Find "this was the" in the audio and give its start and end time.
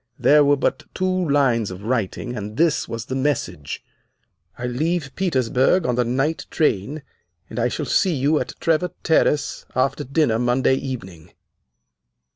2.57-3.13